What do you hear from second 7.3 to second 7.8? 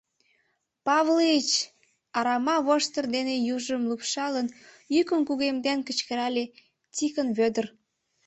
Вӧдыр.